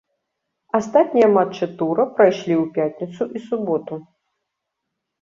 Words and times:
Астатнія 0.79 1.27
матчы 1.35 1.69
тура 1.83 2.03
прайшлі 2.17 2.53
ў 2.59 2.65
пятніцу 2.81 3.23
і 3.37 3.47
суботу. 3.47 4.03